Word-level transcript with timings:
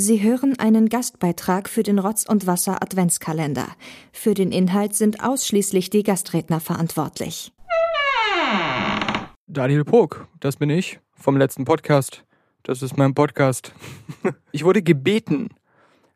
Sie 0.00 0.22
hören 0.22 0.58
einen 0.58 0.88
Gastbeitrag 0.88 1.68
für 1.68 1.82
den 1.82 1.98
Rotz 1.98 2.24
und 2.26 2.46
Wasser 2.46 2.82
Adventskalender. 2.82 3.68
Für 4.12 4.32
den 4.32 4.50
Inhalt 4.50 4.94
sind 4.94 5.22
ausschließlich 5.22 5.90
die 5.90 6.02
Gastredner 6.02 6.58
verantwortlich. 6.58 7.52
Daniel 9.46 9.84
Pog, 9.84 10.26
das 10.40 10.56
bin 10.56 10.70
ich 10.70 11.00
vom 11.12 11.36
letzten 11.36 11.66
Podcast. 11.66 12.24
Das 12.62 12.80
ist 12.80 12.96
mein 12.96 13.12
Podcast. 13.12 13.74
Ich 14.52 14.64
wurde 14.64 14.80
gebeten 14.80 15.50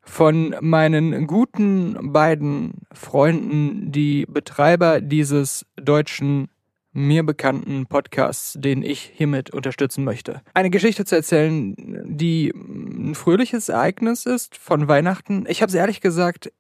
von 0.01 0.57
meinen 0.63 1.27
guten 1.27 2.11
beiden 2.11 2.87
Freunden, 2.91 3.93
die 3.93 4.25
Betreiber 4.25 5.03
dieses 5.03 5.67
deutschen 5.77 6.49
mir 6.95 7.25
bekannten 7.25 7.87
Podcasts, 7.87 8.57
den 8.59 8.83
ich 8.83 9.13
hiermit 9.15 9.51
unterstützen 9.51 10.05
möchte. 10.05 10.41
Eine 10.55 10.71
Geschichte 10.71 11.05
zu 11.05 11.17
erzählen, 11.17 11.75
die 11.77 12.51
ein 12.55 13.15
fröhliches 13.15 13.69
Ereignis 13.69 14.25
ist 14.25 14.57
von 14.57 14.89
Weihnachten. 14.89 15.45
Ich 15.49 15.61
habe 15.61 15.69
es 15.69 15.75
ehrlich 15.75 16.01
gesagt, 16.01 16.53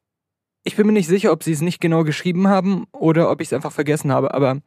ich 0.64 0.76
bin 0.76 0.86
mir 0.86 0.92
nicht 0.92 1.06
sicher, 1.06 1.30
ob 1.30 1.44
sie 1.44 1.52
es 1.52 1.60
nicht 1.60 1.80
genau 1.80 2.02
geschrieben 2.02 2.48
haben 2.48 2.86
oder 2.92 3.30
ob 3.30 3.40
ich 3.40 3.48
es 3.48 3.52
einfach 3.52 3.72
vergessen 3.72 4.12
habe, 4.12 4.34
aber 4.34 4.60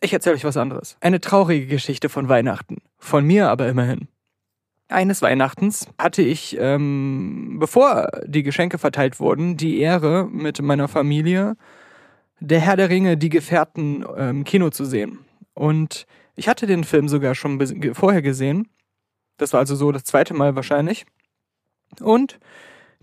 ich 0.00 0.12
erzähle 0.12 0.36
euch 0.36 0.44
was 0.44 0.56
anderes. 0.56 0.96
Eine 1.00 1.20
traurige 1.20 1.66
Geschichte 1.66 2.08
von 2.08 2.28
Weihnachten. 2.28 2.78
Von 2.98 3.26
mir 3.26 3.50
aber 3.50 3.68
immerhin. 3.68 4.08
Eines 4.88 5.22
Weihnachtens 5.22 5.86
hatte 5.98 6.22
ich, 6.22 6.56
ähm, 6.58 7.58
bevor 7.60 8.08
die 8.26 8.42
Geschenke 8.42 8.78
verteilt 8.78 9.20
wurden, 9.20 9.56
die 9.56 9.78
Ehre, 9.78 10.28
mit 10.32 10.60
meiner 10.62 10.88
Familie 10.88 11.56
der 12.40 12.60
Herr 12.60 12.76
der 12.76 12.88
Ringe, 12.88 13.16
die 13.16 13.28
Gefährten 13.28 14.02
im 14.02 14.14
ähm, 14.16 14.44
Kino 14.44 14.70
zu 14.70 14.84
sehen. 14.84 15.20
Und 15.54 16.06
ich 16.36 16.48
hatte 16.48 16.66
den 16.66 16.84
Film 16.84 17.08
sogar 17.08 17.34
schon 17.34 17.60
vorher 17.94 18.22
gesehen. 18.22 18.68
Das 19.36 19.52
war 19.52 19.60
also 19.60 19.74
so 19.74 19.92
das 19.92 20.04
zweite 20.04 20.34
Mal 20.34 20.56
wahrscheinlich. 20.56 21.04
Und 22.00 22.38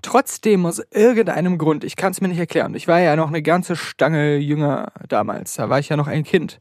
trotzdem 0.01 0.65
aus 0.65 0.81
irgendeinem 0.91 1.57
Grund, 1.57 1.83
ich 1.83 1.95
kann 1.95 2.11
es 2.11 2.21
mir 2.21 2.27
nicht 2.27 2.39
erklären, 2.39 2.75
ich 2.75 2.87
war 2.87 2.99
ja 2.99 3.15
noch 3.15 3.27
eine 3.27 3.41
ganze 3.41 3.75
Stange 3.75 4.37
jünger 4.37 4.91
damals, 5.07 5.55
da 5.55 5.69
war 5.69 5.79
ich 5.79 5.89
ja 5.89 5.97
noch 5.97 6.07
ein 6.07 6.23
Kind, 6.23 6.59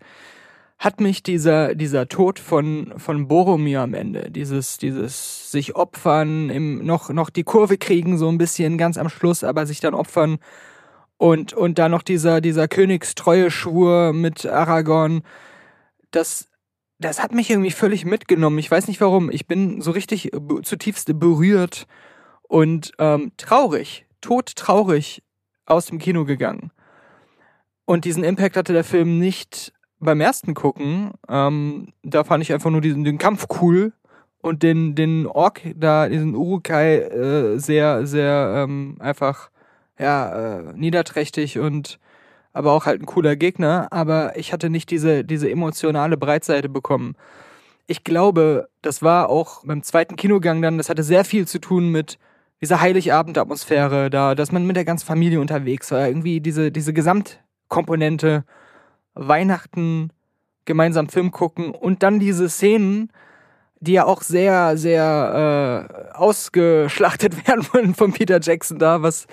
hat 0.78 1.00
mich 1.00 1.22
dieser, 1.22 1.74
dieser 1.74 2.08
Tod 2.08 2.38
von, 2.38 2.92
von 2.96 3.28
Boromir 3.28 3.80
am 3.80 3.94
Ende, 3.94 4.30
dieses, 4.30 4.78
dieses 4.78 5.50
sich 5.50 5.76
opfern, 5.76 6.50
im, 6.50 6.84
noch, 6.84 7.10
noch 7.10 7.30
die 7.30 7.44
Kurve 7.44 7.78
kriegen, 7.78 8.18
so 8.18 8.28
ein 8.28 8.38
bisschen 8.38 8.76
ganz 8.76 8.98
am 8.98 9.08
Schluss, 9.08 9.44
aber 9.44 9.66
sich 9.66 9.80
dann 9.80 9.94
opfern 9.94 10.38
und, 11.18 11.52
und 11.52 11.78
dann 11.78 11.90
noch 11.90 12.02
dieser, 12.02 12.40
dieser 12.40 12.68
Königstreue-Schwur 12.68 14.12
mit 14.12 14.46
Aragorn. 14.46 15.22
Das, 16.10 16.48
das 16.98 17.22
hat 17.22 17.32
mich 17.32 17.50
irgendwie 17.50 17.70
völlig 17.70 18.04
mitgenommen. 18.04 18.58
Ich 18.58 18.70
weiß 18.70 18.88
nicht 18.88 19.00
warum. 19.00 19.30
Ich 19.30 19.46
bin 19.46 19.80
so 19.80 19.90
richtig 19.90 20.30
zutiefst 20.62 21.18
berührt 21.18 21.86
und 22.42 22.92
ähm, 22.98 23.32
traurig, 23.36 24.06
todtraurig 24.20 25.22
aus 25.64 25.86
dem 25.86 25.98
Kino 25.98 26.24
gegangen. 26.24 26.70
Und 27.84 28.04
diesen 28.04 28.24
Impact 28.24 28.56
hatte 28.56 28.72
der 28.72 28.84
Film 28.84 29.18
nicht 29.18 29.72
beim 30.00 30.20
ersten 30.20 30.54
Gucken. 30.54 31.12
Ähm, 31.28 31.92
da 32.02 32.24
fand 32.24 32.42
ich 32.42 32.52
einfach 32.52 32.70
nur 32.70 32.80
diesen 32.80 33.04
den 33.04 33.18
Kampf 33.18 33.46
cool 33.60 33.92
und 34.42 34.62
den, 34.62 34.94
den 34.94 35.26
Ork 35.26 35.62
da, 35.74 36.08
diesen 36.08 36.34
Urukai, 36.34 36.98
äh, 36.98 37.58
sehr, 37.58 38.06
sehr 38.06 38.64
ähm, 38.64 38.96
einfach 38.98 39.50
ja, 39.98 40.58
äh, 40.58 40.72
niederträchtig 40.74 41.58
und 41.58 41.98
aber 42.52 42.72
auch 42.72 42.86
halt 42.86 43.02
ein 43.02 43.06
cooler 43.06 43.36
Gegner, 43.36 43.88
aber 43.90 44.36
ich 44.38 44.52
hatte 44.52 44.70
nicht 44.70 44.90
diese, 44.90 45.24
diese 45.24 45.50
emotionale 45.50 46.16
Breitseite 46.16 46.70
bekommen. 46.70 47.14
Ich 47.86 48.02
glaube, 48.02 48.68
das 48.80 49.02
war 49.02 49.28
auch 49.28 49.62
beim 49.64 49.82
zweiten 49.82 50.16
Kinogang 50.16 50.62
dann, 50.62 50.78
das 50.78 50.88
hatte 50.88 51.02
sehr 51.02 51.26
viel 51.26 51.46
zu 51.46 51.58
tun 51.58 51.92
mit 51.92 52.18
dieser 52.62 52.80
Heiligabend-Atmosphäre 52.80 54.08
da, 54.08 54.34
dass 54.34 54.52
man 54.52 54.66
mit 54.66 54.76
der 54.76 54.86
ganzen 54.86 55.06
Familie 55.06 55.40
unterwegs 55.40 55.90
war, 55.90 56.08
irgendwie 56.08 56.40
diese, 56.40 56.72
diese 56.72 56.94
Gesamtkomponente, 56.94 58.44
Weihnachten, 59.12 60.10
gemeinsam 60.64 61.08
Film 61.08 61.30
gucken 61.32 61.72
und 61.72 62.02
dann 62.02 62.18
diese 62.18 62.48
Szenen, 62.48 63.12
die 63.80 63.92
ja 63.92 64.06
auch 64.06 64.22
sehr, 64.22 64.78
sehr 64.78 66.08
äh, 66.12 66.16
ausgeschlachtet 66.16 67.46
werden 67.46 67.62
von, 67.62 67.94
von 67.94 68.12
Peter 68.12 68.40
Jackson 68.40 68.78
da, 68.78 69.02
was 69.02 69.26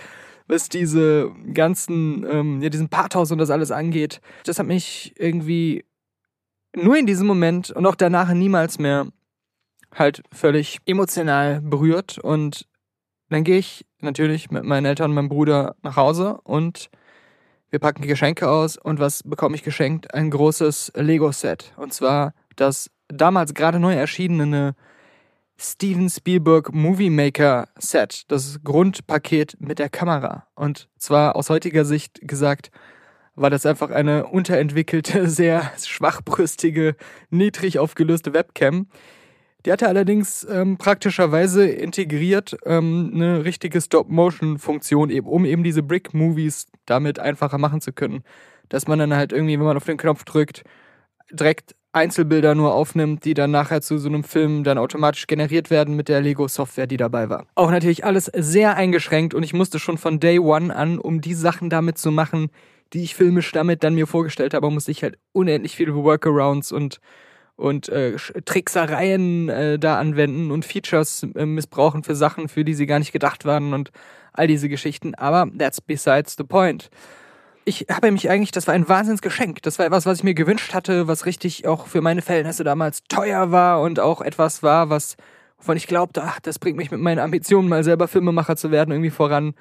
was 0.48 0.70
diese 0.70 1.32
ganzen, 1.54 2.26
ähm, 2.30 2.62
ja, 2.62 2.70
diesen 2.70 2.90
Pathos 2.90 3.32
und 3.32 3.38
das 3.38 3.50
alles 3.50 3.72
angeht. 3.72 4.22
Das 4.46 4.60
hat 4.60 4.66
mich 4.66 5.14
irgendwie 5.18 5.86
nur 6.76 6.98
in 6.98 7.06
diesem 7.06 7.28
Moment 7.28 7.72
und 7.72 7.86
auch 7.86 7.96
danach 7.96 8.34
niemals 8.34 8.80
mehr 8.80 9.08
halt 9.94 10.24
völlig 10.32 10.80
emotional 10.86 11.62
berührt. 11.62 12.18
Und 12.18 12.68
dann 13.30 13.44
gehe 13.44 13.58
ich 13.58 13.86
natürlich 14.00 14.52
mit 14.52 14.64
meinen 14.64 14.86
Eltern 14.86 15.12
und 15.12 15.16
meinem 15.16 15.30
Bruder 15.30 15.76
nach 15.82 15.96
Hause 15.96 16.40
und 16.44 16.90
wir 17.70 17.80
packen 17.80 18.04
die 18.04 18.08
Geschenke 18.08 18.50
aus. 18.50 18.78
Und 18.78 19.00
was 19.00 19.24
bekomme 19.24 19.56
ich 19.56 19.64
geschenkt? 19.64 20.14
Ein 20.14 20.30
großes 20.30 20.94
Lego-Set. 20.96 21.74
Und 21.76 21.94
zwar 21.94 22.34
das 22.56 22.92
damals 23.08 23.56
gerade 23.56 23.80
neu 23.80 23.94
erschienene 23.94 24.76
Steven 25.58 26.10
Spielberg 26.10 26.74
Movie 26.74 27.10
Maker 27.10 27.68
Set, 27.78 28.24
das 28.28 28.60
Grundpaket 28.64 29.56
mit 29.60 29.80
der 29.80 29.90
Kamera. 29.90 30.48
Und 30.56 30.90
zwar 30.98 31.36
aus 31.36 31.50
heutiger 31.50 31.86
Sicht 31.86 32.20
gesagt, 32.22 32.72
war 33.36 33.50
das 33.50 33.66
einfach 33.66 33.90
eine 33.90 34.28
unterentwickelte, 34.28 35.28
sehr 35.30 35.72
schwachbrüstige, 35.82 36.96
niedrig 37.30 37.80
aufgelöste 37.80 38.34
Webcam. 38.34 38.88
Die 39.66 39.72
hatte 39.72 39.88
allerdings 39.88 40.46
ähm, 40.50 40.78
praktischerweise 40.78 41.66
integriert 41.66 42.58
ähm, 42.66 43.12
eine 43.14 43.46
richtige 43.46 43.80
Stop-Motion-Funktion, 43.80 45.10
eben, 45.10 45.28
um 45.28 45.46
eben 45.46 45.64
diese 45.64 45.84
Brick-Movies 45.84 46.68
damit 46.86 47.20
einfacher 47.20 47.58
machen 47.58 47.80
zu 47.80 47.94
können. 47.94 48.24
Dass 48.68 48.88
man 48.88 49.00
dann 49.00 49.14
halt 49.14 49.32
irgendwie, 49.32 49.58
wenn 49.58 49.66
man 49.66 49.78
auf 49.78 49.86
den 49.86 49.98
Knopf 49.98 50.26
drückt, 50.26 50.64
direkt 51.32 51.76
Einzelbilder 51.94 52.56
nur 52.56 52.74
aufnimmt, 52.74 53.24
die 53.24 53.34
dann 53.34 53.52
nachher 53.52 53.82
zu 53.82 53.98
so 53.98 54.10
einem 54.10 54.24
Film 54.24 54.64
dann 54.64 54.78
automatisch 54.78 55.28
generiert 55.28 55.70
werden 55.70 55.96
mit 55.96 56.10
der 56.10 56.22
Lego-Software, 56.22 56.88
die 56.88 56.98
dabei 56.98 57.30
war. 57.30 57.46
Auch 57.56 57.72
natürlich 57.72 58.04
alles 58.04 58.26
sehr 58.26 58.76
eingeschränkt 58.76 59.34
und 59.34 59.44
ich 59.44 59.54
musste 59.54 59.80
schon 59.80 59.98
von 59.98 60.20
Day 60.20 60.40
One 60.40 60.76
an, 60.76 60.98
um 60.98 61.22
die 61.22 61.36
Sachen 61.36 61.70
damit 61.70 61.98
zu 61.98 62.12
machen, 62.12 62.50
die 62.94 63.04
ich 63.04 63.16
filmisch 63.16 63.52
damit 63.52 63.84
dann 63.84 63.96
mir 63.96 64.08
vorgestellt 64.08 64.54
habe, 64.54 64.70
musste 64.70 64.92
ich 64.92 65.04
halt 65.04 65.18
unendlich 65.32 65.76
viele 65.76 65.96
Workarounds 65.96 66.72
und 66.72 67.00
und 67.56 67.88
äh, 67.90 68.16
Tricksereien 68.46 69.48
äh, 69.48 69.78
da 69.78 70.00
anwenden 70.00 70.50
und 70.50 70.66
Features 70.66 71.28
äh, 71.36 71.46
missbrauchen 71.46 72.04
für 72.04 72.16
Sachen, 72.16 72.50
für 72.50 72.66
die 72.66 72.74
sie 72.74 72.88
gar 72.88 72.98
nicht 72.98 73.12
gedacht 73.12 73.46
waren 73.46 73.74
und 73.74 73.92
all 74.34 74.48
diese 74.48 74.70
Geschichten. 74.70 75.14
Aber 75.16 75.48
that's 75.58 75.80
besides 75.80 76.36
the 76.36 76.44
point 76.44 76.90
ich 77.66 77.88
habe 77.90 78.12
mich 78.12 78.30
eigentlich, 78.30 78.52
das 78.52 78.68
war 78.68 78.74
ein 78.74 78.88
Wahnsinnsgeschenk. 78.88 79.62
Das 79.62 79.80
war 79.80 79.86
etwas, 79.86 80.06
was 80.06 80.20
ich 80.20 80.24
mir 80.24 80.34
gewünscht 80.34 80.74
hatte, 80.74 81.08
was 81.08 81.26
richtig 81.26 81.68
auch 81.68 81.88
für 81.88 82.02
meine 82.02 82.22
Verhältnisse 82.22 82.64
damals 82.64 83.04
teuer 83.10 83.52
war 83.52 83.82
und 83.82 84.00
auch 84.00 84.22
etwas 84.22 84.64
war, 84.64 84.90
was, 84.90 85.16
wovon 85.58 85.78
ich 85.78 85.88
glaubte, 85.88 86.24
ach, 86.24 86.40
das 86.40 86.60
bringt 86.60 86.78
mich 86.78 86.92
mit 86.92 87.00
meinen 87.00 87.20
Ambitionen, 87.20 87.70
mal 87.70 87.84
selber 87.84 88.08
Filmemacher 88.08 88.56
zu 88.56 88.72
werden, 88.72 88.92
irgendwie 88.92 89.10
voran. 89.10 89.54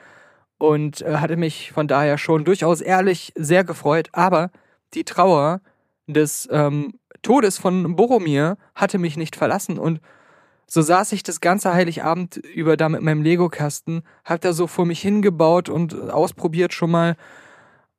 Und 0.59 1.03
äh, 1.03 1.17
hatte 1.17 1.37
mich 1.37 1.73
von 1.73 1.89
daher 1.89 2.19
schon 2.19 2.45
durchaus 2.45 2.81
ehrlich 2.81 3.33
sehr 3.37 3.65
gefreut. 3.65 4.09
Aber 4.13 4.51
die 4.95 5.05
Trauer 5.05 5.61
des 6.07 6.49
ähm, 6.53 6.95
Todes 7.23 7.59
von 7.59 7.97
Boromir 7.97 8.57
hatte 8.75 8.99
mich 8.99 9.17
nicht 9.17 9.37
verlassen 9.37 9.79
und 9.79 10.01
so 10.67 10.81
saß 10.81 11.13
ich 11.13 11.23
das 11.23 11.41
ganze 11.41 11.75
Heiligabend 11.75 12.37
über 12.37 12.79
da 12.79 12.89
mit 12.89 13.03
meinem 13.03 13.23
Lego-Kasten, 13.23 14.03
hab 14.25 14.41
da 14.41 14.55
so 14.55 14.67
vor 14.67 14.87
mich 14.87 15.03
hingebaut 15.03 15.69
und 15.69 16.11
ausprobiert 16.11 16.73
schon 16.73 16.91
mal 16.91 17.17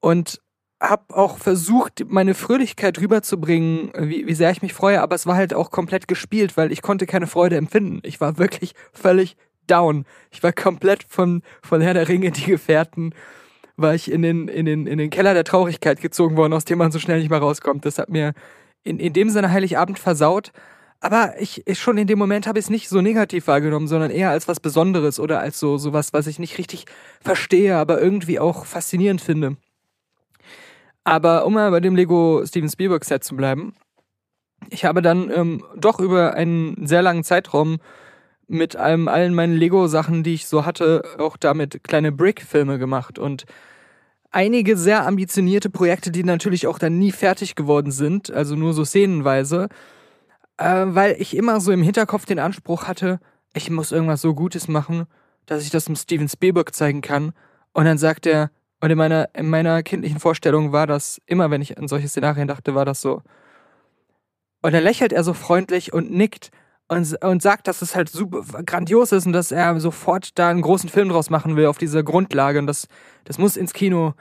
und 0.04 0.42
habe 0.82 1.16
auch 1.16 1.38
versucht, 1.38 2.04
meine 2.10 2.34
Fröhlichkeit 2.34 3.00
rüberzubringen, 3.00 3.94
wie, 3.98 4.28
wie 4.28 4.34
sehr 4.34 4.52
ich 4.52 4.62
mich 4.62 4.74
freue, 4.74 5.02
aber 5.02 5.16
es 5.16 5.26
war 5.26 5.36
halt 5.36 5.54
auch 5.54 5.72
komplett 5.72 6.10
gespielt, 6.10 6.58
weil 6.58 6.74
ich 6.74 6.82
konnte 6.82 7.06
keine 7.06 7.26
Freude 7.26 7.56
empfinden. 7.56 8.02
Ich 8.04 8.20
war 8.20 8.38
wirklich 8.38 8.74
völlig 8.92 9.38
down. 9.66 10.04
Ich 10.30 10.44
war 10.44 10.52
komplett 10.52 11.06
von, 11.08 11.42
von 11.62 11.80
Herr 11.80 11.94
der 11.94 12.10
Ringe, 12.10 12.32
die 12.32 12.44
Gefährten, 12.44 13.16
war 13.78 13.96
ich 13.96 14.12
in 14.12 14.22
den, 14.22 14.50
in 14.50 14.66
den, 14.66 14.86
in 14.86 14.98
den 14.98 15.10
Keller 15.10 15.34
der 15.34 15.46
Traurigkeit 15.46 16.02
gezogen 16.02 16.36
worden, 16.36 16.52
aus 16.52 16.66
dem 16.66 16.80
man 16.80 16.92
so 16.92 17.00
schnell 17.00 17.20
nicht 17.20 17.30
mehr 17.30 17.40
rauskommt. 17.40 17.86
Das 17.86 17.98
hat 17.98 18.10
mir 18.10 18.34
in, 18.84 19.00
in 19.00 19.14
dem 19.14 19.30
Sinne 19.30 19.52
Heiligabend 19.52 20.00
versaut. 20.00 20.52
Aber 21.00 21.36
ich, 21.40 21.66
ich 21.66 21.80
schon 21.80 21.98
in 21.98 22.08
dem 22.08 22.20
Moment 22.20 22.46
habe 22.46 22.60
ich 22.60 22.66
es 22.66 22.70
nicht 22.70 22.90
so 22.90 23.00
negativ 23.00 23.48
wahrgenommen, 23.48 23.88
sondern 23.88 24.12
eher 24.12 24.32
als 24.32 24.50
was 24.50 24.60
Besonderes 24.60 25.18
oder 25.18 25.40
als 25.40 25.60
so, 25.60 25.78
so 25.78 25.94
was, 25.94 26.12
was 26.12 26.28
ich 26.28 26.40
nicht 26.40 26.58
richtig 26.58 26.88
verstehe, 27.22 27.78
aber 27.78 28.02
irgendwie 28.02 28.42
auch 28.42 28.66
faszinierend 28.66 29.22
finde. 29.22 29.56
Aber 31.04 31.46
um 31.46 31.54
mal 31.54 31.72
bei 31.72 31.80
dem 31.80 31.96
Lego 31.96 32.44
Steven 32.46 32.70
Spielberg 32.70 33.04
Set 33.04 33.24
zu 33.24 33.36
bleiben, 33.36 33.74
ich 34.70 34.86
habe 34.86 35.02
dann 35.02 35.30
ähm, 35.30 35.64
doch 35.76 36.00
über 36.00 36.34
einen 36.36 36.88
sehr 36.88 37.02
langen 37.02 37.24
Zeitraum 37.24 37.80
mit 38.48 38.76
allem, 38.76 39.08
allen 39.08 39.34
meinen 39.34 39.56
Lego-Sachen, 39.56 40.24
die 40.24 40.34
ich 40.34 40.48
so 40.48 40.66
hatte, 40.66 41.04
auch 41.18 41.38
damit 41.38 41.84
kleine 41.84 42.12
Brick-Filme 42.12 42.78
gemacht 42.78 43.20
und 43.20 43.46
einige 44.32 44.78
sehr 44.78 45.06
ambitionierte 45.06 45.70
Projekte, 45.70 46.12
die 46.12 46.24
natürlich 46.24 46.68
auch 46.68 46.80
dann 46.80 47.00
nie 47.00 47.12
fertig 47.12 47.56
geworden 47.56 47.92
sind, 47.92 48.32
also 48.32 48.56
nur 48.56 48.74
so 48.74 48.84
szenenweise, 48.86 49.70
äh, 50.58 50.86
weil 50.88 51.16
ich 51.20 51.36
immer 51.36 51.60
so 51.62 51.72
im 51.72 51.84
Hinterkopf 51.84 52.26
den 52.26 52.40
Anspruch 52.40 52.86
hatte, 52.86 53.20
ich 53.54 53.70
muss 53.70 53.92
irgendwas 53.92 54.22
so 54.22 54.34
Gutes 54.34 54.68
machen, 54.68 55.06
dass 55.46 55.64
ich 55.64 55.70
das 55.70 55.86
dem 55.86 55.96
Steven 55.96 56.28
Spielberg 56.28 56.74
zeigen 56.74 57.02
kann. 57.02 57.34
Und 57.74 57.86
dann 57.86 57.98
sagt 57.98 58.26
er, 58.26 58.50
und 58.84 58.92
in 58.92 58.98
meiner, 58.98 59.30
in 59.34 59.50
meiner 59.50 59.82
kindlichen 59.82 60.20
Vorstellung 60.20 60.74
war 60.74 60.88
das, 60.88 61.22
immer 61.26 61.50
wenn 61.50 61.62
ich 61.62 61.78
an 61.78 61.88
solche 61.88 62.10
Szenarien 62.10 62.50
dachte, 62.50 62.76
war 62.76 62.84
das 62.84 63.00
so. 63.00 63.22
Und 64.62 64.74
dann 64.74 64.84
lächelt 64.84 65.14
er 65.14 65.24
so 65.24 65.34
freundlich 65.34 65.94
und 65.94 66.12
nickt 66.12 66.52
und, 66.90 67.24
und 67.24 67.42
sagt, 67.42 67.70
dass 67.70 67.82
es 67.82 67.96
halt 67.96 68.10
super 68.10 68.44
grandios 68.66 69.14
ist 69.14 69.26
und 69.26 69.32
dass 69.32 69.54
er 69.54 69.80
sofort 69.80 70.38
da 70.38 70.50
einen 70.50 70.62
großen 70.62 70.90
Film 70.90 71.08
draus 71.08 71.30
machen 71.30 71.56
will 71.56 71.68
auf 71.68 71.78
dieser 71.78 72.04
Grundlage 72.04 72.60
und 72.60 72.68
das, 72.68 72.90
das 73.24 73.38
muss 73.38 73.56
ins 73.56 73.72
Kino 73.72 74.16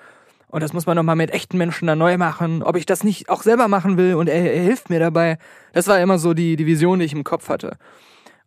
und 0.46 0.62
das 0.62 0.72
muss 0.72 0.86
man 0.86 0.94
nochmal 0.94 1.16
mit 1.16 1.32
echten 1.32 1.58
Menschen 1.58 1.88
dann 1.88 1.98
neu 1.98 2.16
machen, 2.16 2.62
ob 2.62 2.76
ich 2.76 2.86
das 2.86 3.02
nicht 3.02 3.30
auch 3.30 3.42
selber 3.42 3.66
machen 3.66 3.96
will 3.96 4.14
und 4.14 4.28
er, 4.28 4.54
er 4.54 4.62
hilft 4.62 4.90
mir 4.90 5.00
dabei. 5.00 5.38
Das 5.72 5.88
war 5.88 5.98
immer 5.98 6.20
so 6.20 6.34
die, 6.34 6.54
die 6.54 6.66
Vision, 6.66 7.00
die 7.00 7.06
ich 7.06 7.14
im 7.14 7.24
Kopf 7.24 7.48
hatte. 7.48 7.78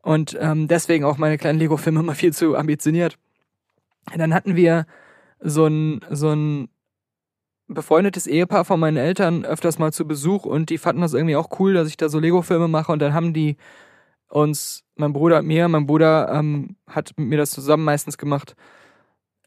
Und 0.02 0.38
ähm, 0.40 0.70
deswegen 0.70 1.04
auch 1.04 1.18
meine 1.18 1.38
kleinen 1.38 1.60
Lego-Filme 1.60 2.00
immer 2.00 2.16
viel 2.16 2.32
zu 2.32 2.56
ambitioniert. 2.56 3.18
Und 4.14 4.20
dann 4.20 4.34
hatten 4.34 4.56
wir 4.56 4.86
so 5.46 5.68
ein, 5.68 6.02
so 6.10 6.30
ein 6.30 6.70
befreundetes 7.68 8.28
Ehepaar 8.28 8.66
von 8.66 8.80
meinen 8.80 8.98
Eltern 8.98 9.46
öfters 9.46 9.80
mal 9.80 9.94
zu 9.94 10.08
Besuch 10.08 10.46
und 10.46 10.70
die 10.70 10.78
fanden 10.78 11.02
das 11.02 11.14
irgendwie 11.14 11.36
auch 11.36 11.60
cool, 11.60 11.74
dass 11.74 11.88
ich 11.88 11.98
da 11.98 12.10
so 12.10 12.20
Lego-Filme 12.20 12.68
mache 12.68 12.92
und 12.92 13.00
dann 13.00 13.14
haben 13.14 13.34
die 13.34 13.58
uns, 14.28 14.84
mein 14.96 15.14
Bruder 15.14 15.40
und 15.40 15.48
mir, 15.48 15.68
mein 15.68 15.86
Bruder 15.86 16.32
ähm, 16.32 16.76
hat 16.88 17.14
mit 17.18 17.28
mir 17.30 17.38
das 17.38 17.52
zusammen 17.52 17.84
meistens 17.84 18.18
gemacht, 18.18 18.56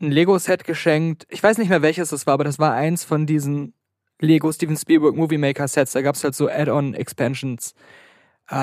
ein 0.00 0.12
Lego-Set 0.12 0.64
geschenkt. 0.64 1.26
Ich 1.28 1.42
weiß 1.42 1.58
nicht 1.58 1.68
mehr 1.68 1.82
welches 1.82 2.10
das 2.10 2.26
war, 2.26 2.34
aber 2.34 2.44
das 2.44 2.58
war 2.58 2.72
eins 2.74 3.04
von 3.04 3.26
diesen 3.26 3.74
Lego 4.20 4.50
Steven 4.52 4.76
Spielberg 4.76 5.16
Movie 5.16 5.38
Maker 5.38 5.68
Sets. 5.68 5.92
Da 5.92 6.02
gab 6.02 6.14
es 6.14 6.24
halt 6.24 6.34
so 6.34 6.48
Add-on-Expansions, 6.48 7.72
äh, 7.72 7.74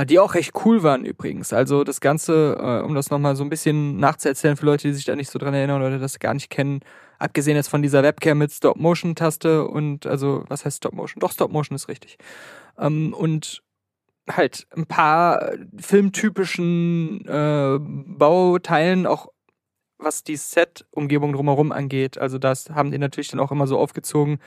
die 0.06 0.20
auch 0.20 0.34
recht 0.34 0.54
cool 0.66 0.82
waren 0.82 1.06
übrigens. 1.06 1.54
Also 1.54 1.84
das 1.84 2.02
Ganze, 2.02 2.58
äh, 2.60 2.84
um 2.84 2.96
das 2.96 3.12
nochmal 3.12 3.36
so 3.36 3.44
ein 3.44 3.50
bisschen 3.50 3.98
nachzuerzählen 3.98 4.58
für 4.58 4.66
Leute, 4.66 4.88
die 4.88 4.94
sich 4.94 5.06
da 5.06 5.16
nicht 5.16 5.30
so 5.30 5.38
dran 5.38 5.54
erinnern 5.54 5.82
oder 5.82 6.00
das 6.00 6.18
gar 6.20 6.34
nicht 6.34 6.50
kennen, 6.50 6.80
abgesehen 7.20 7.56
jetzt 7.56 7.68
von 7.68 7.84
dieser 7.84 8.02
Webcam 8.02 8.40
mit 8.40 8.52
Stop-Motion-Taste 8.52 9.68
und 9.68 10.08
also, 10.08 10.44
was 10.48 10.66
heißt 10.66 10.78
Stop-Motion? 10.78 11.20
Doch, 11.20 11.32
Stop-Motion 11.32 11.76
ist 11.76 11.88
richtig. 11.88 12.18
Ähm, 12.80 13.14
und 13.14 13.62
halt 14.30 14.66
ein 14.76 14.88
paar 14.88 15.52
filmtypischen 15.78 17.24
äh, 17.28 17.78
Bauteilen, 17.80 19.06
auch 19.06 19.28
was 19.98 20.24
die 20.24 20.36
Set-Umgebung 20.36 21.34
drumherum 21.34 21.72
angeht. 21.72 22.18
Also 22.18 22.38
das 22.38 22.70
haben 22.72 22.92
die 22.92 22.98
natürlich 22.98 23.30
dann 23.30 23.40
auch 23.40 23.52
immer 23.52 23.68
so 23.68 23.78
aufgezogen. 23.78 24.40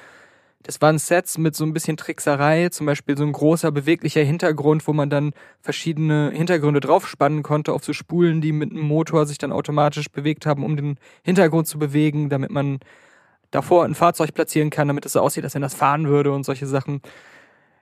Das 0.63 0.81
waren 0.83 0.99
Sets 0.99 1.39
mit 1.39 1.55
so 1.55 1.65
ein 1.65 1.73
bisschen 1.73 1.97
Trickserei, 1.97 2.69
zum 2.69 2.87
Beispiel 2.87 3.17
so 3.17 3.25
ein 3.25 3.33
großer 3.33 3.71
beweglicher 3.71 4.23
Hintergrund, 4.23 4.87
wo 4.87 4.93
man 4.93 5.09
dann 5.09 5.33
verschiedene 5.61 6.31
Hintergründe 6.33 6.81
draufspannen 6.81 7.43
konnte 7.43 7.73
auf 7.73 7.85
so 7.85 7.93
Spulen, 7.93 8.41
die 8.41 8.53
mit 8.53 8.73
einem 8.73 8.83
Motor 8.83 9.27
sich 9.27 9.39
dann 9.39 9.53
automatisch 9.53 10.11
bewegt 10.11 10.47
haben, 10.47 10.65
um 10.65 10.77
den 10.77 10.99
Hintergrund 11.23 11.69
zu 11.69 11.79
bewegen, 11.79 12.29
damit 12.29 12.51
man 12.51 12.81
davor 13.51 13.85
ein 13.85 13.95
Fahrzeug 13.95 14.35
platzieren 14.35 14.71
kann, 14.71 14.89
damit 14.89 15.07
es 15.07 15.13
so 15.13 15.21
aussieht, 15.21 15.45
als 15.45 15.55
wenn 15.55 15.63
das 15.63 15.75
fahren 15.75 16.09
würde 16.09 16.33
und 16.33 16.45
solche 16.45 16.67
Sachen 16.67 17.01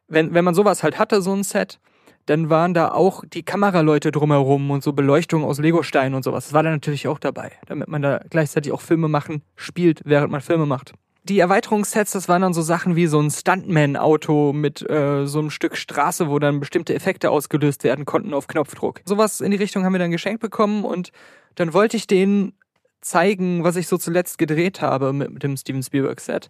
wenn, 0.08 0.34
wenn 0.34 0.44
man 0.44 0.54
sowas 0.54 0.82
halt 0.82 0.98
hatte, 0.98 1.22
so 1.22 1.32
ein 1.32 1.42
Set, 1.42 1.80
dann 2.26 2.50
waren 2.50 2.74
da 2.74 2.90
auch 2.90 3.24
die 3.24 3.44
Kameraleute 3.44 4.10
drumherum 4.10 4.70
und 4.70 4.82
so 4.82 4.92
Beleuchtung 4.92 5.44
aus 5.44 5.58
Legosteinen 5.58 6.14
und 6.14 6.24
sowas. 6.24 6.46
Das 6.46 6.52
war 6.52 6.62
da 6.62 6.70
natürlich 6.70 7.06
auch 7.08 7.18
dabei, 7.18 7.52
damit 7.66 7.88
man 7.88 8.02
da 8.02 8.20
gleichzeitig 8.30 8.72
auch 8.72 8.80
Filme 8.80 9.08
machen 9.08 9.42
spielt, 9.54 10.02
während 10.04 10.32
man 10.32 10.40
Filme 10.40 10.66
macht. 10.66 10.92
Die 11.28 11.40
Erweiterungssets, 11.40 12.12
das 12.12 12.28
waren 12.28 12.42
dann 12.42 12.54
so 12.54 12.62
Sachen 12.62 12.94
wie 12.94 13.08
so 13.08 13.18
ein 13.18 13.32
Stuntman-Auto 13.32 14.52
mit 14.52 14.88
äh, 14.88 15.26
so 15.26 15.40
einem 15.40 15.50
Stück 15.50 15.76
Straße, 15.76 16.30
wo 16.30 16.38
dann 16.38 16.60
bestimmte 16.60 16.94
Effekte 16.94 17.32
ausgelöst 17.32 17.82
werden 17.82 18.04
konnten 18.04 18.32
auf 18.32 18.46
Knopfdruck. 18.46 19.00
Sowas 19.04 19.40
in 19.40 19.50
die 19.50 19.56
Richtung 19.56 19.84
haben 19.84 19.92
wir 19.92 19.98
dann 19.98 20.12
geschenkt 20.12 20.40
bekommen 20.40 20.84
und 20.84 21.10
dann 21.56 21.74
wollte 21.74 21.96
ich 21.96 22.06
denen 22.06 22.52
zeigen, 23.00 23.64
was 23.64 23.74
ich 23.74 23.88
so 23.88 23.98
zuletzt 23.98 24.38
gedreht 24.38 24.80
habe 24.80 25.12
mit, 25.12 25.42
dem 25.42 25.56
Steven 25.56 25.82
Spielberg-Set. 25.82 26.48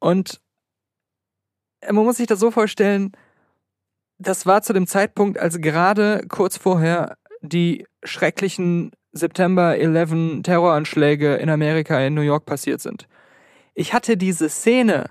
Und 0.00 0.40
man 1.88 2.04
muss 2.04 2.16
sich 2.16 2.26
das 2.26 2.40
so 2.40 2.50
vorstellen, 2.50 3.12
das 4.18 4.44
war 4.44 4.62
zu 4.62 4.72
dem 4.72 4.88
Zeitpunkt, 4.88 5.38
als 5.38 5.60
gerade 5.60 6.26
kurz 6.28 6.56
vorher 6.56 7.16
die 7.42 7.86
schrecklichen 8.02 8.90
September 9.12 9.76
11 9.76 10.42
Terroranschläge 10.42 11.36
in 11.36 11.48
Amerika 11.48 12.00
in 12.00 12.14
New 12.14 12.22
York 12.22 12.44
passiert 12.44 12.80
sind. 12.80 13.06
Ich 13.80 13.94
hatte 13.94 14.16
diese 14.16 14.48
Szene, 14.48 15.06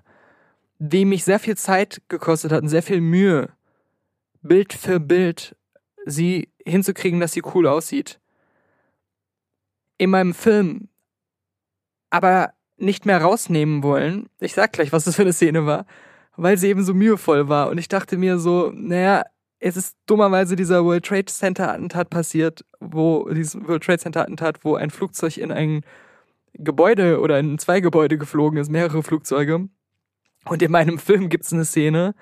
die 0.78 1.06
mich 1.06 1.24
sehr 1.24 1.40
viel 1.40 1.58
Zeit 1.58 2.02
gekostet 2.08 2.52
hat 2.52 2.62
und 2.62 2.70
sehr 2.70 2.84
viel 2.84 3.02
Mühe, 3.02 3.50
Bild 4.42 4.74
für 4.74 5.00
Bild 5.00 5.56
sie 6.06 6.50
hinzukriegen, 6.66 7.20
dass 7.20 7.34
sie 7.34 7.44
cool 7.54 7.68
aussieht. 7.68 8.20
In 9.98 10.12
meinem 10.12 10.34
Film. 10.34 10.88
Aber 12.10 12.54
nicht 12.78 13.06
mehr 13.06 13.22
rausnehmen 13.22 13.84
wollen. 13.84 14.30
Ich 14.40 14.54
sag 14.54 14.72
gleich, 14.72 14.94
was 14.94 15.04
das 15.04 15.16
für 15.16 15.24
eine 15.24 15.34
Szene 15.34 15.66
war 15.66 15.86
weil 16.42 16.58
sie 16.58 16.68
eben 16.70 16.84
so 16.84 16.94
mühevoll 16.94 17.50
war. 17.50 17.70
Und 17.70 17.78
ich 17.78 17.90
dachte 17.90 18.18
mir 18.18 18.40
so, 18.40 18.72
naja, 18.74 19.24
es 19.60 19.76
ist 19.76 19.98
dummerweise 20.06 20.56
dieser 20.56 20.86
World 20.86 21.06
Trade 21.06 21.26
Center 21.26 21.72
Attentat 21.74 22.10
passiert, 22.10 22.64
wo 22.80 23.28
dieses 23.30 23.56
World 23.68 23.84
Trade 23.84 24.00
Center 24.00 24.22
Attentat, 24.22 24.64
wo 24.64 24.76
ein 24.76 24.90
Flugzeug 24.90 25.38
in 25.38 25.52
ein 25.52 25.82
Gebäude 26.60 27.20
oder 27.20 27.40
in 27.40 27.58
zwei 27.58 27.80
Gebäude 27.80 28.18
geflogen 28.18 28.60
ist, 28.60 28.70
mehrere 28.70 29.04
Flugzeuge. 29.04 29.70
Und 30.46 30.62
in 30.62 30.72
meinem 30.72 31.00
Film 31.00 31.30
gibt 31.30 31.46
es 31.46 31.54
eine 31.54 31.66
Szene, 31.66 32.16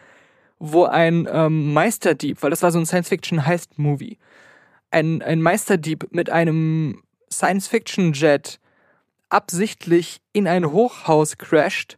wo 0.59 0.85
ein 0.85 1.27
ähm, 1.31 1.73
Meisterdieb, 1.73 2.41
weil 2.41 2.49
das 2.49 2.63
war 2.63 2.71
so 2.71 2.79
ein 2.79 2.85
Science-Fiction-Heist-Movie, 2.85 4.17
ein, 4.89 5.21
ein 5.21 5.41
Meisterdieb 5.41 6.07
mit 6.11 6.29
einem 6.29 7.03
Science-Fiction-Jet 7.31 8.59
absichtlich 9.29 10.21
in 10.33 10.47
ein 10.47 10.71
Hochhaus 10.71 11.37
crasht 11.37 11.97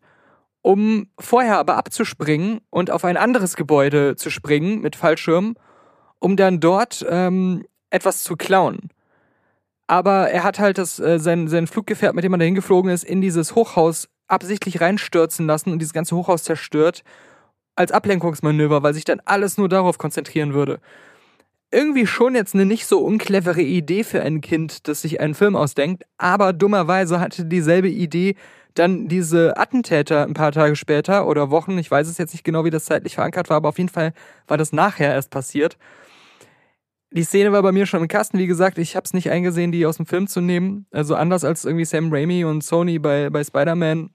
um 0.62 1.08
vorher 1.18 1.58
aber 1.58 1.78
abzuspringen 1.78 2.62
und 2.70 2.92
auf 2.92 3.06
ein 3.06 3.18
anderes 3.18 3.56
Gebäude 3.56 4.16
zu 4.16 4.30
springen 4.30 4.82
mit 4.82 4.96
Fallschirm, 4.96 5.56
um 6.20 6.36
dann 6.36 6.60
dort 6.60 7.06
ähm, 7.10 7.66
etwas 7.90 8.24
zu 8.24 8.36
klauen. 8.36 8.90
Aber 9.90 10.30
er 10.30 10.44
hat 10.44 10.60
halt 10.60 10.78
das, 10.78 11.00
äh, 11.00 11.18
sein, 11.18 11.48
sein 11.48 11.66
Fluggefährt, 11.66 12.14
mit 12.14 12.24
dem 12.24 12.34
er 12.34 12.38
dahin 12.38 12.54
geflogen 12.54 12.92
ist, 12.92 13.04
in 13.04 13.22
dieses 13.22 13.56
Hochhaus 13.56 14.08
absichtlich 14.28 14.82
reinstürzen 14.82 15.48
lassen 15.48 15.72
und 15.72 15.80
dieses 15.80 15.94
ganze 15.94 16.16
Hochhaus 16.16 16.44
zerstört 16.44 17.04
als 17.76 17.92
Ablenkungsmanöver, 17.92 18.84
weil 18.84 18.94
sich 18.94 19.04
dann 19.04 19.20
alles 19.26 19.58
nur 19.58 19.68
darauf 19.68 19.98
konzentrieren 19.98 20.54
würde. 20.54 20.80
Irgendwie 21.72 22.06
schon 22.06 22.36
jetzt 22.36 22.54
eine 22.54 22.68
nicht 22.68 22.86
so 22.86 23.00
unclevere 23.00 23.64
Idee 23.64 24.04
für 24.04 24.22
ein 24.22 24.42
Kind, 24.42 24.88
das 24.88 25.02
sich 25.02 25.22
einen 25.22 25.34
Film 25.34 25.56
ausdenkt, 25.56 26.04
aber 26.20 26.54
dummerweise 26.54 27.20
hatte 27.20 27.46
dieselbe 27.46 27.90
Idee 27.90 28.36
dann 28.76 29.08
diese 29.08 29.58
Attentäter 29.58 30.24
ein 30.24 30.36
paar 30.36 30.52
Tage 30.52 30.76
später 30.76 31.26
oder 31.26 31.50
Wochen, 31.50 31.80
ich 31.80 31.90
weiß 31.90 32.08
es 32.08 32.20
jetzt 32.20 32.34
nicht 32.34 32.44
genau, 32.44 32.64
wie 32.64 32.70
das 32.70 32.86
zeitlich 32.86 33.16
verankert 33.16 33.50
war, 33.50 33.58
aber 33.58 33.70
auf 33.70 33.80
jeden 33.80 33.90
Fall 33.90 34.14
war 34.48 34.58
das 34.58 34.72
nachher 34.72 35.16
erst 35.16 35.32
passiert. 35.32 35.78
Die 37.12 37.24
Szene 37.24 37.52
war 37.52 37.64
bei 37.64 37.72
mir 37.72 37.88
schon 37.88 38.02
im 38.02 38.08
Kasten, 38.08 38.38
wie 38.38 38.46
gesagt, 38.46 38.78
ich 38.78 38.96
habe 38.96 39.04
es 39.04 39.14
nicht 39.14 39.32
eingesehen, 39.32 39.72
die 39.72 39.86
aus 39.86 39.98
dem 39.98 40.06
Film 40.06 40.28
zu 40.28 40.42
nehmen. 40.42 40.86
Also 40.92 41.16
anders 41.16 41.44
als 41.44 41.66
irgendwie 41.66 41.86
Sam 41.86 42.14
Raimi 42.14 42.46
und 42.46 42.64
Sony 42.64 43.00
bei, 43.00 43.30
bei 43.32 43.44
Spider-Man, 43.44 44.12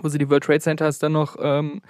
wo 0.00 0.08
sie 0.08 0.18
die 0.18 0.30
World 0.30 0.44
Trade 0.44 0.60
Centers 0.60 1.00
dann 1.00 1.12
noch 1.12 1.36
ähm, 1.40 1.82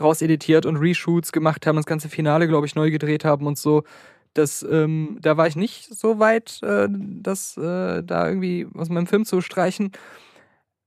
rauseditiert 0.00 0.64
und 0.64 0.76
Reshoots 0.76 1.30
gemacht 1.30 1.66
haben, 1.66 1.76
das 1.76 1.86
ganze 1.86 2.08
Finale, 2.08 2.48
glaube 2.48 2.66
ich, 2.66 2.74
neu 2.74 2.90
gedreht 2.90 3.24
haben 3.24 3.46
und 3.46 3.58
so. 3.58 3.84
Das, 4.32 4.62
ähm, 4.62 5.18
da 5.20 5.36
war 5.36 5.46
ich 5.46 5.56
nicht 5.56 5.94
so 5.94 6.18
weit, 6.18 6.60
äh, 6.62 6.88
das 6.90 7.56
äh, 7.58 8.02
da 8.02 8.28
irgendwie 8.28 8.66
aus 8.74 8.88
meinem 8.88 9.06
Film 9.06 9.26
zu 9.26 9.42
streichen 9.42 9.92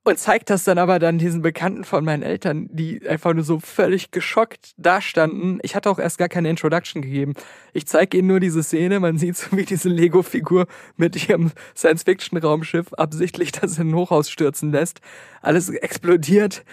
und 0.10 0.18
zeigt 0.18 0.50
das 0.50 0.63
dann 0.63 0.78
aber 0.78 1.00
dann 1.00 1.18
diesen 1.18 1.42
Bekannten 1.42 1.84
von 1.84 2.04
meinen 2.04 2.24
Eltern, 2.24 2.68
die 2.72 3.08
einfach 3.08 3.34
nur 3.34 3.44
so 3.44 3.60
völlig 3.60 4.12
geschockt 4.12 4.74
dastanden. 4.78 5.60
Ich 5.62 5.75
hatte 5.75 5.89
auch 5.89 6.00
erst 6.00 6.18
gar 6.18 6.28
keine 6.28 6.50
Introduction 6.50 7.01
gegeben. 7.01 7.36
Ich 7.74 7.88
zeige 7.88 8.18
ihnen 8.18 8.28
nur 8.28 8.39
diese 8.39 8.63
Szene, 8.63 9.00
man 9.00 9.18
sieht 9.18 9.38
so 9.38 9.56
wie 9.56 9.66
diese 9.66 9.89
Lego-Figur 9.89 10.68
mit 10.98 11.30
ihrem 11.30 11.51
Science-Fiction-Raumschiff 11.75 12.94
absichtlich 12.94 13.51
das 13.51 13.78
in 13.78 13.92
ein 13.92 13.96
Hochhaus 13.96 14.30
stürzen 14.30 14.72
lässt. 14.72 15.00
Alles 15.42 15.70
explodiert 15.70 16.63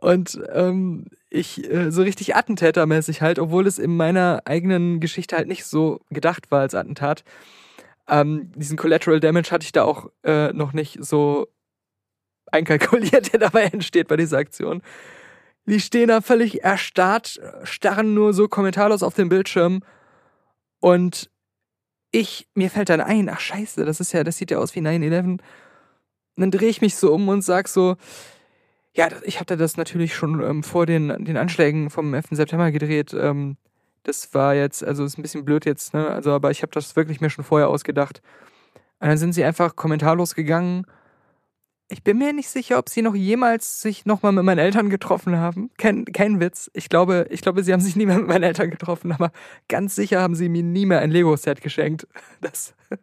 und 0.00 0.40
ähm, 0.52 1.06
ich 1.30 1.70
äh, 1.70 1.90
so 1.90 2.02
richtig 2.02 2.36
Attentätermäßig 2.36 3.20
halt, 3.20 3.38
obwohl 3.38 3.66
es 3.66 3.78
in 3.78 3.96
meiner 3.96 4.42
eigenen 4.44 5.00
Geschichte 5.00 5.36
halt 5.36 5.48
nicht 5.48 5.64
so 5.64 6.00
gedacht 6.10 6.50
war 6.50 6.60
als 6.60 6.74
Attentat. 6.74 7.24
Ähm, 8.08 8.52
diesen 8.54 8.78
Collateral 8.78 9.20
Damage 9.20 9.50
hatte 9.50 9.64
ich 9.64 9.72
da 9.72 9.84
auch 9.84 10.10
äh, 10.24 10.52
noch 10.52 10.72
nicht 10.72 10.98
so 11.04 11.48
einkalkuliert, 12.52 13.32
der 13.32 13.40
dabei 13.40 13.64
entsteht 13.64 14.08
bei 14.08 14.16
dieser 14.16 14.38
Aktion. 14.38 14.82
Die 15.66 15.80
stehen 15.80 16.08
da 16.08 16.20
völlig 16.20 16.64
erstarrt, 16.64 17.40
starren 17.64 18.14
nur 18.14 18.32
so 18.32 18.48
kommentarlos 18.48 19.02
auf 19.02 19.14
den 19.14 19.28
Bildschirm 19.28 19.82
und 20.80 21.30
ich, 22.10 22.48
mir 22.54 22.70
fällt 22.70 22.88
dann 22.88 23.00
ein, 23.00 23.28
ach 23.28 23.40
scheiße, 23.40 23.84
das 23.84 24.00
ist 24.00 24.12
ja, 24.12 24.24
das 24.24 24.38
sieht 24.38 24.50
ja 24.50 24.58
aus 24.58 24.74
wie 24.74 24.80
9-11. 24.80 25.40
Dann 26.36 26.50
drehe 26.50 26.68
ich 26.68 26.80
mich 26.80 26.96
so 26.96 27.12
um 27.12 27.28
und 27.28 27.42
sag 27.42 27.68
so, 27.68 27.96
ja, 28.94 29.08
ich 29.24 29.40
hatte 29.40 29.56
das 29.56 29.76
natürlich 29.76 30.14
schon 30.14 30.42
ähm, 30.42 30.62
vor 30.62 30.86
den, 30.86 31.24
den 31.24 31.36
Anschlägen 31.36 31.90
vom 31.90 32.14
11. 32.14 32.28
September 32.30 32.70
gedreht. 32.70 33.14
Ähm, 33.14 33.56
das 34.04 34.32
war 34.34 34.54
jetzt, 34.54 34.82
also 34.82 35.04
ist 35.04 35.18
ein 35.18 35.22
bisschen 35.22 35.44
blöd 35.44 35.66
jetzt, 35.66 35.92
ne? 35.92 36.08
Also, 36.08 36.32
aber 36.32 36.50
ich 36.50 36.62
habe 36.62 36.72
das 36.72 36.96
wirklich 36.96 37.20
mir 37.20 37.30
schon 37.30 37.44
vorher 37.44 37.68
ausgedacht. 37.68 38.22
Und 39.00 39.08
dann 39.08 39.18
sind 39.18 39.34
sie 39.34 39.44
einfach 39.44 39.76
kommentarlos 39.76 40.34
gegangen. 40.34 40.86
Ich 41.90 42.02
bin 42.02 42.18
mir 42.18 42.34
nicht 42.34 42.50
sicher, 42.50 42.78
ob 42.78 42.90
sie 42.90 43.00
noch 43.00 43.14
jemals 43.14 43.80
sich 43.80 44.04
nochmal 44.04 44.32
mit 44.32 44.44
meinen 44.44 44.58
Eltern 44.58 44.90
getroffen 44.90 45.38
haben. 45.38 45.70
Kein, 45.78 46.04
kein 46.04 46.38
Witz. 46.38 46.70
Ich 46.74 46.90
glaube, 46.90 47.26
ich 47.30 47.40
glaube, 47.40 47.64
sie 47.64 47.72
haben 47.72 47.80
sich 47.80 47.96
nie 47.96 48.04
mehr 48.04 48.18
mit 48.18 48.28
meinen 48.28 48.42
Eltern 48.42 48.70
getroffen, 48.70 49.10
aber 49.10 49.32
ganz 49.68 49.94
sicher 49.94 50.20
haben 50.20 50.34
sie 50.34 50.50
mir 50.50 50.62
nie 50.62 50.84
mehr 50.84 51.00
ein 51.00 51.10
Lego-Set 51.10 51.60
geschenkt. 51.62 52.06
Das, 52.40 52.74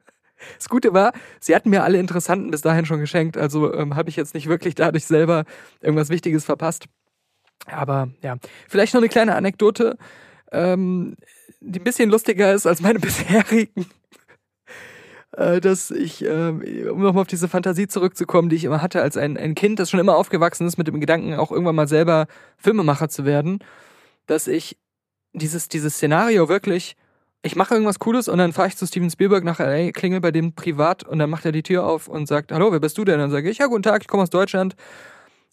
das 0.58 0.70
Gute 0.70 0.94
war, 0.94 1.12
sie 1.40 1.56
hatten 1.56 1.70
mir 1.70 1.84
alle 1.84 2.00
Interessanten 2.00 2.52
bis 2.52 2.62
dahin 2.62 2.86
schon 2.86 3.00
geschenkt, 3.00 3.38
also 3.38 3.74
ähm, 3.74 3.96
habe 3.96 4.10
ich 4.10 4.16
jetzt 4.16 4.34
nicht 4.34 4.48
wirklich 4.48 4.76
dadurch 4.76 5.06
selber 5.06 5.44
irgendwas 5.82 6.10
Wichtiges 6.10 6.46
verpasst. 6.46 6.86
Aber 7.66 8.10
ja, 8.22 8.38
vielleicht 8.70 8.94
noch 8.94 9.02
eine 9.02 9.10
kleine 9.10 9.36
Anekdote, 9.36 9.98
ähm, 10.52 11.18
die 11.60 11.80
ein 11.80 11.84
bisschen 11.84 12.10
lustiger 12.10 12.54
ist 12.54 12.66
als 12.66 12.82
meine 12.82 13.00
bisherigen. 13.00 13.88
Äh, 15.38 15.60
dass 15.60 15.92
ich, 15.92 16.24
ähm, 16.24 16.64
um 16.90 17.02
nochmal 17.02 17.22
auf 17.22 17.28
diese 17.28 17.50
Fantasie 17.50 17.88
zurückzukommen, 17.88 18.48
die 18.48 18.56
ich 18.56 18.64
immer 18.64 18.82
hatte 18.82 19.02
als 19.02 19.18
ein, 19.18 19.38
ein 19.38 19.54
Kind, 19.54 19.80
das 19.80 19.90
schon 19.90 20.00
immer 20.00 20.16
aufgewachsen 20.16 20.66
ist 20.66 20.78
mit 20.78 20.88
dem 20.88 21.02
Gedanken, 21.02 21.34
auch 21.34 21.52
irgendwann 21.52 21.76
mal 21.76 21.90
selber 21.90 22.28
Filmemacher 22.58 23.10
zu 23.10 23.26
werden, 23.26 23.60
dass 24.28 24.48
ich 24.48 24.78
dieses, 25.34 25.68
dieses 25.68 25.96
Szenario 25.96 26.48
wirklich, 26.48 26.96
ich 27.44 27.58
mache 27.58 27.74
irgendwas 27.74 28.00
Cooles 28.00 28.30
und 28.30 28.38
dann 28.38 28.54
fahre 28.54 28.70
ich 28.70 28.78
zu 28.78 28.88
Steven 28.88 29.10
Spielberg 29.10 29.44
nach 29.44 29.60
LA, 29.60 29.92
klingel 29.92 30.22
bei 30.22 30.32
dem 30.32 30.54
privat 30.54 31.04
und 31.04 31.20
dann 31.20 31.30
macht 31.30 31.46
er 31.46 31.52
die 31.52 31.64
Tür 31.64 31.86
auf 31.86 32.08
und 32.08 32.28
sagt, 32.28 32.54
hallo, 32.54 32.72
wer 32.72 32.80
bist 32.80 32.98
du 32.98 33.04
denn? 33.04 33.16
Und 33.16 33.22
dann 33.22 33.32
sage 33.32 33.50
ich, 33.50 33.58
ja, 33.58 33.68
guten 33.68 33.84
Tag, 33.84 34.04
ich 34.04 34.08
komme 34.08 34.24
aus 34.24 34.30
Deutschland. 34.30 34.76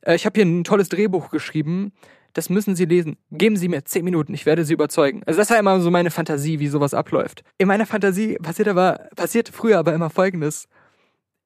Äh, 0.03 0.15
ich 0.15 0.27
habe 0.27 0.35
hier 0.37 0.47
ein 0.47 0.63
tolles 0.63 0.91
Drehbuch 0.91 1.31
geschrieben 1.31 1.93
das 2.33 2.51
müssen 2.51 2.77
Sie 2.77 2.85
lesen. 2.85 3.17
Geben 3.31 3.57
Sie 3.57 3.69
mir 3.69 3.85
zehn 3.85 4.05
Minuten, 4.05 4.35
ich 4.35 4.47
werde 4.47 4.65
Sie 4.65 4.73
überzeugen. 4.73 5.23
Also 5.27 5.39
das 5.39 5.51
war 5.51 5.59
immer 5.59 5.81
so 5.81 5.91
meine 5.91 6.11
Fantasie, 6.11 6.59
wie 6.59 6.69
sowas 6.69 6.95
abläuft. 6.95 7.43
In 7.59 7.69
meiner 7.69 7.87
Fantasie 7.87 8.37
passiert 8.37 8.69
aber, 8.69 9.09
passiert 9.17 9.49
früher 9.49 9.79
aber 9.79 9.95
immer 9.95 10.11
Folgendes. 10.11 10.69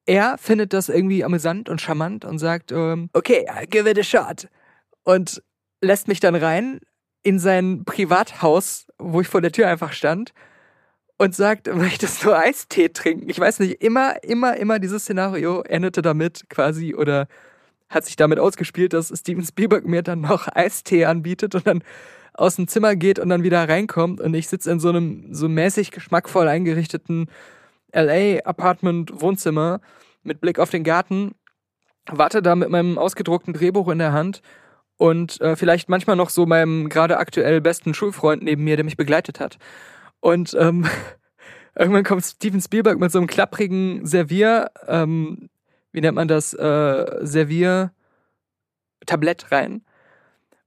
Er 0.05 0.37
findet 0.37 0.73
das 0.73 0.87
irgendwie 0.87 1.23
amüsant 1.23 1.67
und 1.67 1.81
charmant 1.81 2.23
und 2.23 2.39
sagt, 2.39 2.71
ähm, 2.71 3.09
okay, 3.13 3.45
give 3.69 3.89
it 3.89 3.99
a 3.99 4.03
shot. 4.03 4.47
Und 5.03 5.43
lässt 5.81 6.07
mich 6.07 6.19
dann 6.19 6.35
rein 6.35 6.79
in 7.23 7.39
sein 7.39 7.83
Privathaus, 7.83 8.87
wo 8.97 9.21
ich 9.21 9.27
vor 9.27 9.41
der 9.41 9.51
Tür 9.51 9.67
einfach 9.67 9.91
stand 9.91 10.33
und 11.17 11.35
sagt, 11.35 11.67
möchtest 11.75 12.23
du 12.23 12.33
Eistee 12.33 12.89
trinken? 12.89 13.29
Ich 13.29 13.39
weiß 13.39 13.59
nicht, 13.59 13.81
immer, 13.83 14.23
immer, 14.23 14.55
immer 14.57 14.79
dieses 14.79 15.03
Szenario 15.03 15.61
endete 15.63 16.01
damit 16.01 16.49
quasi 16.49 16.95
oder 16.95 17.27
hat 17.89 18.05
sich 18.05 18.15
damit 18.15 18.39
ausgespielt, 18.39 18.93
dass 18.93 19.13
Steven 19.15 19.43
Spielberg 19.43 19.85
mir 19.85 20.01
dann 20.01 20.21
noch 20.21 20.47
Eistee 20.53 21.05
anbietet 21.05 21.55
und 21.55 21.67
dann 21.67 21.83
aus 22.33 22.55
dem 22.55 22.67
Zimmer 22.67 22.95
geht 22.95 23.19
und 23.19 23.29
dann 23.29 23.43
wieder 23.43 23.67
reinkommt 23.67 24.21
und 24.21 24.33
ich 24.33 24.47
sitze 24.47 24.71
in 24.71 24.79
so 24.79 24.89
einem 24.89 25.33
so 25.33 25.49
mäßig 25.49 25.91
geschmackvoll 25.91 26.47
eingerichteten 26.47 27.29
LA 27.93 28.39
Apartment 28.43 29.21
Wohnzimmer 29.21 29.81
mit 30.23 30.39
Blick 30.41 30.59
auf 30.59 30.69
den 30.69 30.83
Garten, 30.83 31.33
warte 32.09 32.41
da 32.41 32.55
mit 32.55 32.69
meinem 32.69 32.97
ausgedruckten 32.97 33.53
Drehbuch 33.53 33.89
in 33.89 33.99
der 33.99 34.13
Hand 34.13 34.41
und 34.97 35.41
äh, 35.41 35.55
vielleicht 35.55 35.89
manchmal 35.89 36.15
noch 36.15 36.29
so 36.29 36.45
meinem 36.45 36.89
gerade 36.89 37.17
aktuell 37.17 37.61
besten 37.61 37.93
Schulfreund 37.93 38.43
neben 38.43 38.63
mir, 38.63 38.75
der 38.75 38.85
mich 38.85 38.97
begleitet 38.97 39.39
hat. 39.39 39.57
Und 40.19 40.55
ähm, 40.59 40.87
irgendwann 41.75 42.03
kommt 42.03 42.25
Steven 42.25 42.61
Spielberg 42.61 42.99
mit 42.99 43.11
so 43.11 43.19
einem 43.19 43.27
klapprigen 43.27 44.05
Servier, 44.05 44.71
ähm, 44.87 45.49
wie 45.97 46.01
nennt 46.01 46.15
man 46.15 46.27
das, 46.27 46.53
äh, 46.53 47.25
Servier-Tablett 47.25 49.51
rein, 49.51 49.81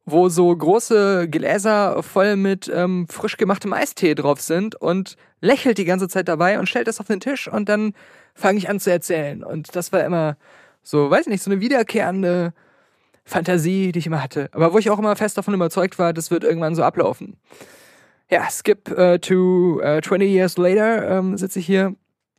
wo 0.04 0.28
so 0.28 0.56
große 0.56 1.28
Gläser 1.28 2.02
voll 2.02 2.34
mit 2.34 2.68
ähm, 2.74 3.06
frisch 3.08 3.36
gemachtem 3.36 3.72
Eistee 3.72 4.16
drauf 4.16 4.40
sind 4.40 4.74
und 4.74 5.16
lächelt 5.40 5.78
die 5.78 5.84
ganze 5.84 6.08
Zeit 6.08 6.26
dabei 6.26 6.58
und 6.58 6.68
stellt 6.68 6.88
das 6.88 6.98
auf 6.98 7.06
den 7.06 7.20
Tisch 7.20 7.46
und 7.46 7.68
dann 7.68 7.92
fange 8.34 8.58
ich 8.58 8.68
an 8.68 8.80
zu 8.80 8.90
erzählen. 8.90 9.44
Und 9.44 9.76
das 9.76 9.92
war 9.92 10.04
immer 10.04 10.36
so, 10.82 11.08
weiß 11.08 11.28
nicht, 11.28 11.44
so 11.44 11.50
eine 11.52 11.60
wiederkehrende 11.60 12.52
Fantasie, 13.24 13.92
die 13.92 14.00
ich 14.00 14.08
immer 14.08 14.24
hatte. 14.24 14.48
Aber 14.50 14.72
wo 14.72 14.78
ich 14.78 14.90
auch 14.90 14.98
immer 14.98 15.14
fest 15.14 15.38
davon 15.38 15.54
überzeugt 15.54 15.96
war, 16.00 16.12
das 16.12 16.32
wird 16.32 16.42
irgendwann 16.42 16.74
so 16.74 16.82
ablaufen. 16.82 17.36
Ja, 18.28 18.50
skip 18.50 18.90
uh, 18.90 19.16
to 19.18 19.80
uh, 19.80 20.00
20 20.00 20.28
years 20.28 20.58
later 20.58 21.08
ähm, 21.08 21.36
sitze 21.36 21.60
ich 21.60 21.66
hier 21.66 21.94